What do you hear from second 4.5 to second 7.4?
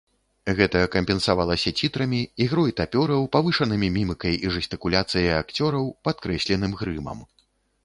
жэстыкуляцыяй акцёраў, падкрэсленым грымам.